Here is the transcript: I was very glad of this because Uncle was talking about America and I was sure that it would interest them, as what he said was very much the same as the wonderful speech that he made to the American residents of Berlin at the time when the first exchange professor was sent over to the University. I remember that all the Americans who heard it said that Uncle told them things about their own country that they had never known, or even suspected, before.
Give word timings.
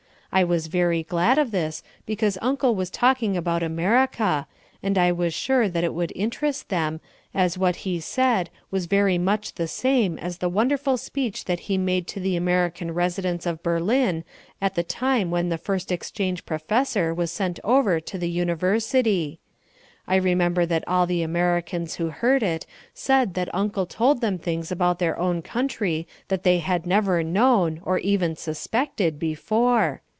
I 0.33 0.45
was 0.45 0.67
very 0.67 1.03
glad 1.03 1.37
of 1.37 1.51
this 1.51 1.83
because 2.05 2.37
Uncle 2.41 2.73
was 2.73 2.89
talking 2.89 3.35
about 3.35 3.63
America 3.63 4.47
and 4.81 4.97
I 4.97 5.11
was 5.11 5.33
sure 5.33 5.67
that 5.67 5.83
it 5.83 5.93
would 5.93 6.13
interest 6.15 6.69
them, 6.69 7.01
as 7.33 7.57
what 7.57 7.75
he 7.83 7.99
said 7.99 8.49
was 8.71 8.85
very 8.85 9.17
much 9.17 9.55
the 9.55 9.67
same 9.67 10.17
as 10.17 10.37
the 10.37 10.47
wonderful 10.47 10.95
speech 10.95 11.43
that 11.45 11.59
he 11.67 11.77
made 11.77 12.07
to 12.07 12.21
the 12.21 12.37
American 12.37 12.93
residents 12.93 13.45
of 13.45 13.61
Berlin 13.61 14.23
at 14.61 14.75
the 14.75 14.83
time 14.83 15.31
when 15.31 15.49
the 15.49 15.57
first 15.57 15.91
exchange 15.91 16.45
professor 16.45 17.13
was 17.13 17.29
sent 17.29 17.59
over 17.65 17.99
to 17.99 18.17
the 18.17 18.29
University. 18.29 19.37
I 20.07 20.15
remember 20.15 20.65
that 20.65 20.87
all 20.87 21.05
the 21.05 21.23
Americans 21.23 21.95
who 21.95 22.07
heard 22.09 22.41
it 22.41 22.65
said 22.93 23.33
that 23.33 23.53
Uncle 23.53 23.85
told 23.85 24.21
them 24.21 24.37
things 24.37 24.71
about 24.71 24.97
their 24.99 25.19
own 25.19 25.41
country 25.41 26.07
that 26.29 26.43
they 26.43 26.59
had 26.59 26.85
never 26.87 27.21
known, 27.21 27.81
or 27.83 27.97
even 27.97 28.37
suspected, 28.37 29.19
before. 29.19 30.01